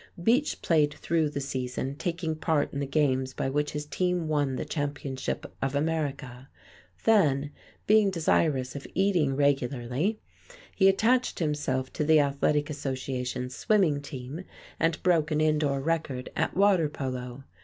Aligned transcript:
Beach 0.23 0.63
played 0.63 0.95
through 0.95 1.29
the 1.29 1.39
season, 1.39 1.95
taking 1.95 2.35
part 2.35 2.73
in 2.73 2.79
the 2.79 2.87
games 2.87 3.35
by 3.35 3.51
which 3.51 3.73
his 3.73 3.85
team 3.85 4.27
won 4.27 4.55
the 4.55 4.65
championship 4.65 5.53
of 5.61 5.75
America. 5.75 6.49
Then, 7.03 7.51
being 7.85 8.09
desirous 8.09 8.75
of 8.75 8.87
eating 8.95 9.35
regularly, 9.35 10.19
he 10.75 10.89
attached 10.89 11.37
himself 11.37 11.93
to 11.93 12.03
the 12.03 12.19
athletic 12.19 12.67
association's 12.71 13.53
swimming 13.55 14.01
team 14.01 14.43
and 14.79 15.03
broke 15.03 15.29
an 15.29 15.39
indoor 15.39 15.79
record 15.81 16.31
at 16.35 16.57
water 16.57 16.89
polo. 16.89 17.43